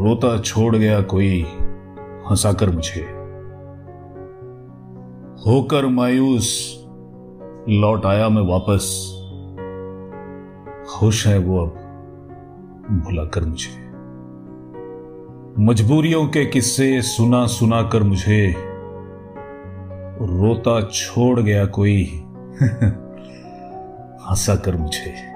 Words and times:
रोता 0.00 0.38
छोड़ 0.38 0.76
गया 0.76 1.00
कोई, 1.00 1.42
हंसाकर 2.30 2.70
मुझे। 2.70 3.00
होकर 5.46 5.86
मायूस 5.86 6.76
लौट 7.68 8.06
आया 8.06 8.28
मैं 8.28 8.42
वापस। 8.42 9.06
खुश 10.90 11.26
है 11.26 11.38
वो 11.38 11.60
अब, 11.60 11.68
भुलाकर 12.90 13.44
मुझे। 13.44 13.90
मजबूरियों 15.64 16.28
के 16.28 16.46
किस्से 16.46 17.02
सुना 17.02 17.46
सुना 17.46 17.82
कर 17.82 18.02
मुझे, 18.02 18.54
रोता 20.20 20.82
छोड़ 20.82 21.40
गया 21.40 21.66
कोई 21.66 22.04
हंसा 24.30 24.56
कर 24.56 24.76
मुझे। 24.76 25.30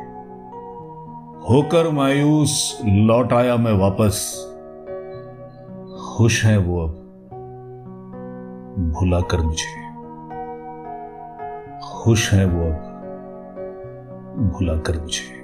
होकर 1.50 1.90
मायूस 1.90 2.80
लौट 2.86 3.32
आया 3.32 3.56
मैं 3.56 3.72
वापस। 3.72 4.50
खुश 6.16 6.44
है 6.44 6.58
वो 6.58 6.82
अब। 6.82 6.90
भुला 8.78 9.20
कर 9.20 9.40
मुझे। 9.40 9.84
खुश 11.92 12.32
है 12.32 12.44
वो 12.44 12.64
अब। 12.64 12.90
भुला 14.54 14.74
कर 14.74 15.00
मुझे। 15.00 15.34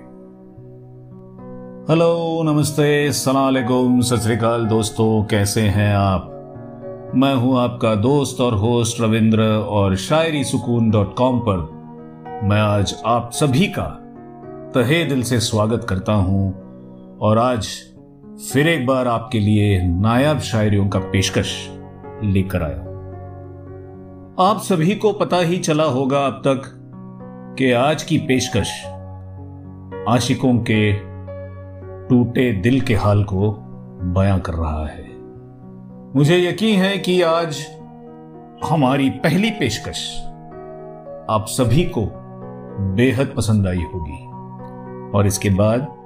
हेलो, 1.92 2.42
नमस्ते 2.42 3.12
सलामकुम 3.12 4.00
सत 4.00 4.38
दोस्तों, 4.68 5.24
कैसे 5.24 5.60
हैं 5.60 5.96
आप? 5.96 6.26
मैं 7.14 7.34
हूँ 7.34 7.58
आपका 7.58 7.94
दोस्त 7.94 8.40
और 8.40 8.54
होस्ट 8.54 9.00
रविंद्र 9.00 9.42
और 9.68 9.96
शायरी 9.96 10.44
सुकून 10.44 10.90
डॉट 10.90 11.16
कॉम 11.16 11.38
पर। 11.38 11.56
मैं 12.44 12.60
आज 12.60 13.02
आप 13.06 13.30
सभी 13.32 13.66
का 13.66 13.98
तहे 14.74 15.04
दिल 15.04 15.22
से 15.22 15.40
स्वागत 15.40 15.86
करता 15.88 16.12
हूँ 16.12 16.54
और 17.18 17.38
आज 17.38 17.68
फिर 18.40 18.68
एक 18.68 18.86
बार 18.86 19.08
आपके 19.08 19.38
लिए 19.38 19.82
नायाब 19.82 20.38
शायरियों 20.38 20.88
का 20.88 20.98
पेशकश 20.98 21.70
लेकर 22.24 22.62
आया 22.62 22.80
आप 24.48 24.58
सभी 24.58 24.94
को 24.94 25.12
पता 25.12 25.36
ही 25.36 25.58
चला 25.58 25.84
होगा 25.84 26.18
अब 26.18 26.32
तक 26.32 26.62
कि 27.58 27.72
आज 27.72 28.02
की 28.02 28.18
पेशकश 28.18 28.84
आशिकों 30.08 30.58
के 30.58 30.92
टूटे 32.08 32.52
दिल 32.52 32.80
के 32.80 32.94
हाल 32.94 33.24
को 33.24 33.52
बयां 34.02 34.40
कर 34.40 34.52
रहा 34.52 34.86
है। 34.86 35.08
मुझे 36.16 36.48
यकीन 36.48 36.80
है 36.80 36.98
कि 36.98 37.22
आज 37.22 37.66
हमारी 38.70 39.10
पहली 39.10 39.50
पेशकश 39.50 40.16
आप 41.30 41.44
सभी 41.48 41.84
को 41.84 42.02
बेहद 42.94 43.34
पसंद 43.36 43.66
आई 43.66 43.84
होगी 43.94 44.26
और 45.18 45.26
इसके 45.26 45.50
बाद 45.50 45.96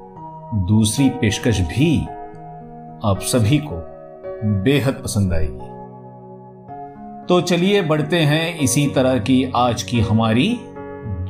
दूसरी 0.55 1.11
पेशकश 1.11 1.61
भी 1.61 2.07
आप 3.05 3.21
सभी 3.21 3.59
को 3.59 3.77
बेहद 4.63 4.95
पसंद 4.95 5.33
आएगी। 5.33 5.67
तो 7.27 7.41
चलिए 7.41 7.83
बढ़ते 7.83 8.19
हैं 8.19 8.59
इसी 8.59 8.87
तरह 8.87 9.19
की 9.19 9.53
आज 9.57 9.83
की 9.83 10.01
हमारी 10.01 10.61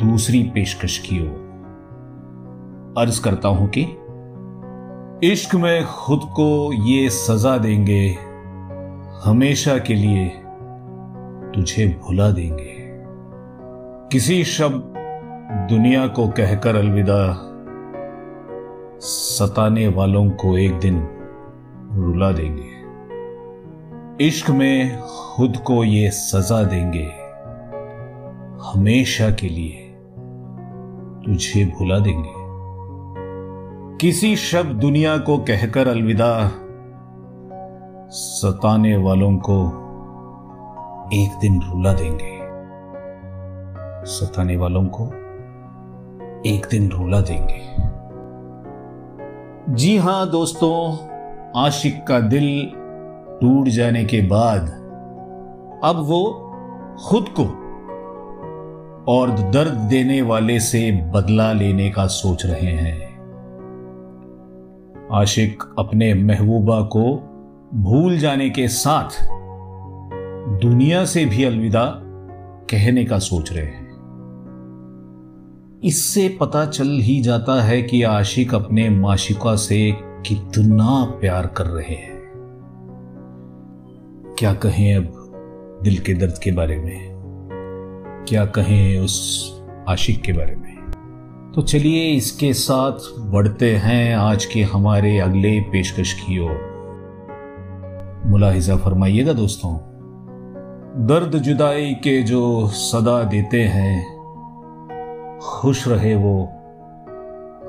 दूसरी 0.02 0.42
पेशकश 0.42 0.98
की 0.98 1.20
ओर। 1.20 2.94
अर्ज़ 2.98 3.22
करता 3.22 3.48
हूँ 3.48 3.70
कि 3.78 3.82
इश्क 5.32 5.54
में 5.54 5.84
खुद 5.86 6.20
को 6.24 6.72
ये 6.72 7.08
सजा 7.10 7.56
देंगे, 7.58 8.16
हमेशा 9.24 9.78
के 9.78 9.94
लिए 9.94 10.28
तुझे 11.54 12.00
भुला 12.02 12.30
देंगे। 12.30 12.72
किसी 14.12 14.44
शब्द 14.44 14.94
दुनिया 15.70 16.06
को 16.06 16.28
कहकर 16.28 16.76
अलविदा, 16.76 17.20
सताने 19.00 19.88
वालों 19.88 20.30
को 20.30 20.58
एक 20.58 20.78
दिन 20.78 21.08
रुला 21.94 22.32
देंगे। 22.32 22.84
इश्क 24.26 24.50
में 24.50 25.00
खुद 25.00 25.56
को 25.56 25.84
ये 25.84 26.10
सजा 26.10 26.62
देंगे। 26.62 27.12
हमेशा 28.68 29.30
के 29.30 29.48
लिए 29.48 29.80
तुझे 31.26 31.64
भुला 31.64 31.98
देंगे। 31.98 32.44
किसी 33.96 34.36
शब्द 34.36 34.76
दुनिया 34.76 35.18
को 35.18 35.38
कहकर 35.38 35.88
अलविदा, 35.88 36.50
सताने 38.10 38.96
वालों 38.96 39.36
को 39.36 39.66
एक 41.12 41.38
दिन 41.40 41.62
रुला 41.62 41.92
देंगे। 41.92 42.34
सताने 44.06 44.56
वालों 44.56 44.84
को 44.84 45.04
एक 46.46 46.66
दिन 46.70 46.90
रुला 46.90 47.20
देंगे। 47.20 47.74
जी 49.74 49.96
हाँ 49.96 50.30
दोस्तों 50.30 50.96
आशिक 51.56 52.06
का 52.06 52.20
दिल 52.20 52.72
टूट 53.40 53.68
जाने 53.68 54.04
के 54.04 54.22
बाद 54.22 54.62
अब 55.84 55.96
वो 55.96 56.24
खुद 57.08 57.24
को 57.40 57.44
और 59.12 59.30
दर्द 59.30 59.74
देने 59.74 60.22
वाले 60.22 60.60
से 60.60 61.10
बदला 61.14 61.52
लेने 61.52 61.90
का 61.90 62.06
सोच 62.06 62.46
रहे 62.46 62.72
हैं। 62.72 63.14
आशिक 65.12 65.62
अपने 65.78 66.14
महबूबा 66.14 66.80
को 66.80 67.16
भूल 67.74 68.18
जाने 68.18 68.50
के 68.50 68.68
साथ 68.68 69.26
दुनिया 70.62 71.04
से 71.04 71.24
भी 71.24 71.44
अलविदा 71.44 71.84
कहने 72.70 73.04
का 73.04 73.18
सोच 73.18 73.52
रहे 73.52 73.64
हैं। 73.64 73.84
इससे 75.84 76.36
पता 76.40 76.66
चल 76.66 76.88
ही 76.88 77.20
जाता 77.20 77.62
है 77.62 77.82
कि 77.82 78.02
आशिक 78.02 78.54
अपने 78.54 78.90
माशिका 78.90 79.56
से 79.56 80.13
कितना 80.26 81.18
प्यार 81.20 81.46
कर 81.46 81.66
रहे 81.66 81.94
हैं। 81.94 82.14
क्या 84.38 84.54
कहें 84.54 84.96
अब 84.96 85.30
दिल 85.82 85.98
के 85.98 86.14
दर्द 86.14 86.34
के 86.44 86.52
बारे 86.52 86.78
में? 86.78 87.14
क्या 88.28 88.46
कहें 88.46 88.98
उस 88.98 89.48
आशिक 89.88 90.22
के 90.22 90.32
बारे 90.32 90.56
में? 90.56 90.74
तो 91.54 91.62
चलिए 91.62 92.12
इसके 92.12 92.52
साथ 92.52 92.92
बढ़ते 93.18 93.76
हैं 93.76 94.16
आज 94.16 94.44
के 94.44 94.62
हमारे 94.62 95.18
अगले 95.18 95.60
पेशकश 95.60 96.12
की 96.12 96.38
ओर। 96.38 96.74
मुलाहिजा 98.26 98.76
फरमाइएगा 98.76 99.32
दोस्तों, 99.32 99.76
दर्द 101.06 101.38
जुदाई 101.38 101.94
के 101.94 102.22
जो 102.22 102.68
सदा 102.68 103.24
देते 103.24 103.62
हैं, 103.62 104.18
खुश 105.40 105.88
रहे 105.88 106.14
वो, 106.14 106.44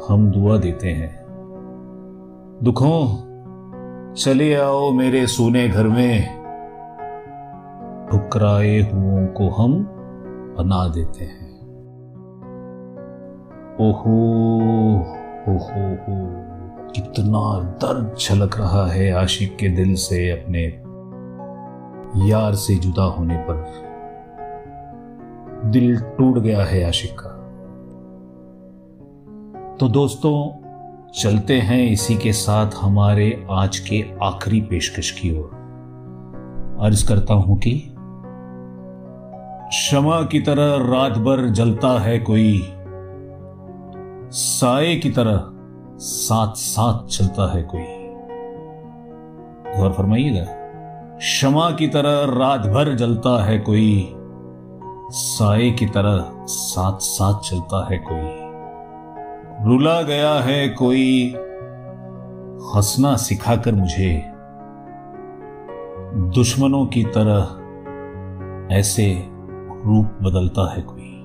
हम 0.10 0.32
दुआ 0.32 0.58
देते 0.58 0.90
हैं। 0.90 1.25
दुखों, 2.66 4.14
चले 4.14 4.56
आओ 4.56 4.92
मेरे 4.92 5.28
सोने 5.28 5.70
घर 5.70 5.88
में। 5.88 6.28
ठुकराए 8.12 8.80
हुओं 8.80 9.28
को 9.28 9.50
हम 9.50 9.84
बना 10.58 10.88
देते 10.88 11.26
हैं। 11.26 11.58
ओहो 13.80 14.16
ओहो 15.54 15.96
हो 15.96 16.30
कितना 16.92 17.64
दर्द 17.64 18.16
छलक 18.20 18.58
रहा 18.58 18.88
है 18.88 19.12
आशिक 19.12 19.58
के 19.58 19.70
दिल 19.70 19.96
से 19.96 20.30
अपने 20.30 20.64
यार 22.30 22.54
से 22.54 22.76
जुदा 22.76 23.04
होने 23.04 23.38
पर। 23.38 23.66
दिल 25.66 26.00
टूट 26.00 26.38
गया 26.38 26.64
है 26.64 26.88
आशिक 26.88 27.12
का। 27.20 27.30
तो 29.80 29.88
दोस्तों 29.88 30.65
चलते 31.16 31.60
हैं 31.60 31.88
इसी 31.88 32.16
के 32.16 32.32
साथ 32.34 32.72
हमारे 32.82 33.48
आज 33.52 33.78
के 33.80 34.04
आखिरी 34.24 34.60
पेशकश 34.62 35.12
की 35.12 35.30
ओर। 35.38 36.78
अर्ज़ 36.82 37.08
करता 37.08 37.34
हूँ 37.34 37.58
कि 37.60 37.72
क्षमा 39.70 40.22
की 40.22 40.40
तरह 40.40 40.76
रात 40.86 41.18
भर 41.18 41.48
जलता 41.50 42.00
है 42.00 42.20
कोई 42.20 42.62
साए 44.32 44.96
की 44.96 45.10
तरह 45.10 45.42
साथ 45.98 46.54
साथ 46.56 47.08
चलता 47.08 47.52
है 47.54 47.64
कोई। 47.64 47.88
गौर 49.78 49.94
फरमाइएगा, 49.94 50.46
क्षमा 51.18 51.72
की 51.72 51.88
तरह 51.88 52.24
रात 52.38 52.68
भर 52.68 52.96
जलता 52.96 53.44
है 53.46 53.60
कोई 53.60 54.14
साए 55.12 55.72
की 55.72 55.86
तरह 55.86 56.46
साथ 56.46 56.98
साथ 57.00 57.40
चलता 57.42 57.88
है 57.92 57.98
कोई। 57.98 58.45
रुला 59.64 60.02
गया 60.02 60.34
है 60.34 60.70
कोई। 60.70 61.34
हंसना 62.76 63.16
सिखाकर 63.16 63.76
मुझे। 63.76 64.32
दुश्मनों 66.36 66.86
की 66.86 67.04
तरह 67.04 67.66
ऐसे 68.76 69.30
रूप 69.86 70.06
बदलता 70.06 70.74
है 70.74 70.82
कोई। 70.82 71.22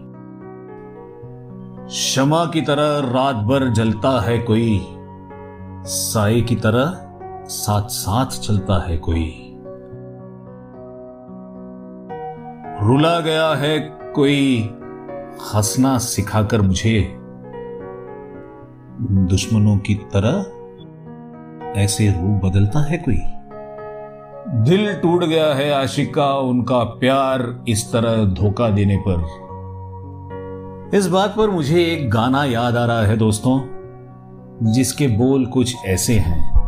क्षमा 1.86 2.44
की 2.44 2.60
तरह 2.60 3.12
रात 3.12 3.34
भर 3.34 3.68
जलता 3.68 4.20
है 4.20 4.38
कोई। 4.38 4.86
साए 5.84 6.40
की 6.40 6.56
तरह 6.56 7.10
साथ 7.44 7.82
साथ 7.82 8.26
चलता 8.26 8.86
है 8.88 8.98
कोई। 8.98 9.46
रुला 12.82 13.20
गया 13.20 13.54
है 13.54 13.78
कोई। 14.14 14.62
हंसना 15.54 15.98
सिखाकर 15.98 16.60
मुझे। 16.60 17.19
दुश्मनों 19.02 19.76
की 19.76 19.94
तरह 19.94 20.46
ऐसे 21.80 22.08
रूप 22.10 22.44
बदलता 22.44 22.80
है 22.80 22.98
कोई? 22.98 23.20
दिल 24.70 24.94
टूट 24.94 25.24
गया 25.24 25.54
है 25.54 25.72
आशिका 25.72 26.34
उनका 26.34 26.78
प्यार 26.78 27.64
इस 27.68 27.92
तरह 27.92 28.24
धोखा 28.24 28.68
देने 28.68 29.02
पर। 29.08 29.40
इस 30.94 31.06
बात 31.06 31.34
पर 31.36 31.50
मुझे 31.50 31.84
एक 31.84 32.10
गाना 32.10 32.44
याद 32.44 32.76
आ 32.76 32.86
रहा 32.86 33.02
है 33.02 33.16
दोस्तों, 33.16 33.60
जिसके 34.72 35.08
बोल 35.08 35.46
कुछ 35.46 35.76
ऐसे 35.84 36.14
हैं। 36.14 36.60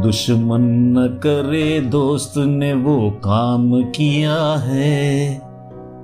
दुश्मन 0.00 0.60
न 0.98 1.20
करे 1.22 1.80
दोस्त 1.80 2.34
ने 2.36 2.72
वो 2.72 3.10
काम 3.10 3.82
किया 3.82 4.58
है। 4.58 5.45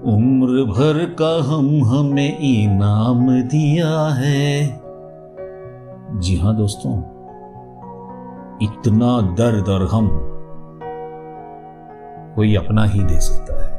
उम्र 0.05 0.63
भर 0.65 1.05
का 1.19 1.33
हम 1.45 1.67
हमें 1.85 2.39
इनाम 2.39 3.27
दिया 3.43 3.99
है। 4.15 4.65
जी 6.21 6.37
हाँ 6.37 6.55
दोस्तों, 6.57 6.93
इतना 8.63 9.21
दर्द 9.35 9.69
और 9.69 9.87
हम 9.87 10.09
कोई 12.37 12.55
अपना 12.57 12.85
ही 12.85 13.03
दे 13.03 13.21
सकता 13.21 13.63
है। 13.63 13.71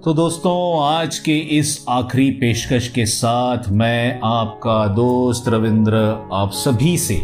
तो 0.00 0.12
दोस्तों, 0.14 0.84
आज 0.84 1.18
के 1.18 1.38
इस 1.58 1.84
आखिरी 1.88 2.30
पेशकश 2.30 2.88
के 2.88 3.06
साथ 3.06 3.68
मैं 3.70 4.20
आपका 4.24 4.86
दोस्त 4.94 5.48
रविंद्र 5.48 5.96
आप 6.32 6.50
सभी 6.56 6.96
से 6.98 7.20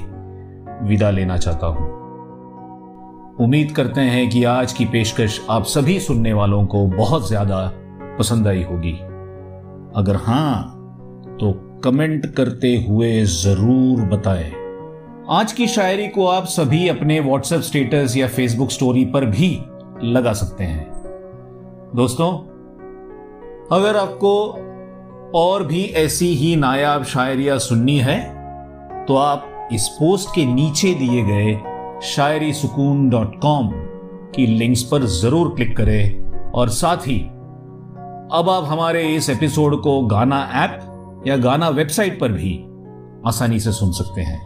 विदा 0.82 1.10
लेना 1.10 1.36
चाहता 1.36 1.66
हूँ। 1.66 2.05
उम्मीद 3.40 3.72
करते 3.72 4.00
हैं 4.00 4.28
कि 4.30 4.42
आज 4.44 4.72
की 4.72 4.84
पेशकश 4.84 5.40
आप 5.50 5.64
सभी 5.64 5.98
सुनने 6.00 6.32
वालों 6.32 6.64
को 6.66 6.84
बहुत 6.86 7.26
ज़्यादा 7.28 7.58
पसंद 8.18 8.46
आई 8.48 8.62
होगी। 8.62 8.92
अगर 9.96 10.16
हाँ 10.16 11.36
तो 11.40 11.52
कमेंट 11.84 12.26
करते 12.26 12.68
हुए 12.88 13.10
ज़रूर 13.24 14.00
बताएँ। 14.08 14.52
आज 15.30 15.52
की 15.52 15.66
शायरी 15.66 16.08
को 16.08 16.26
आप 16.26 16.46
सभी 16.46 16.88
अपने 16.88 17.20
व्हाट्सएप 17.20 17.60
स्टेटस 17.60 18.16
या 18.16 18.28
फेसबुक 18.28 18.70
स्टोरी 18.70 19.04
पर 19.04 19.26
भी 19.26 19.50
लगा 20.04 20.32
सकते 20.32 20.64
हैं। 20.64 20.90
दोस्तों, 21.96 22.32
अगर 23.72 23.96
आपको 23.96 24.34
और 25.34 25.66
भी 25.66 25.84
ऐसी 25.98 26.34
ही 26.34 26.56
नायाब 26.56 27.04
शायरिया 27.04 27.58
सुननी 27.60 27.98
है 27.98 28.20
तो 29.06 29.16
आप 29.18 29.68
इस 29.72 29.88
पोस्ट 29.92 30.34
के 30.34 30.46
नीचे 30.46 30.94
दिए 30.94 31.22
गए 31.24 31.58
शायरी 32.02 32.52
सुकून 32.52 33.08
डॉट 33.08 33.40
कॉम 33.40 33.70
की 34.34 34.46
लिंक्स 34.46 34.82
पर 34.82 35.04
ज़रूर 35.04 35.54
क्लिक 35.54 35.76
करें 35.76 36.32
और 36.52 36.68
साथ 36.68 36.96
ही, 36.96 37.18
अब 38.32 38.46
आप 38.50 38.64
हमारे 38.64 39.14
इस 39.14 39.30
एपिसोड 39.30 39.80
को 39.82 40.00
गाना 40.00 40.50
ऐप 40.54 41.24
या 41.26 41.36
गाना 41.36 41.68
वेबसाइट 41.68 42.20
पर 42.20 42.32
भी 42.32 42.64
आसानी 43.26 43.60
से 43.60 43.72
सुन 43.72 43.92
सकते 43.92 44.20
हैं। 44.20 44.40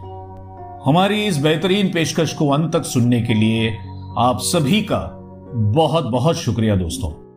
हमारी 0.85 1.25
इस 1.25 1.37
बेहतरीन 1.37 1.91
पेशकश 1.93 2.33
को 2.33 2.49
अंत 2.49 2.73
तक 2.73 2.83
सुनने 2.83 3.21
के 3.21 3.33
लिए 3.33 3.77
आप 4.17 4.37
सभी 4.41 4.81
का 4.81 5.17
बहुत 5.53 6.05
बहुत 6.05 6.35
शुक्रिया 6.35 6.75
दोस्तों। 6.75 7.30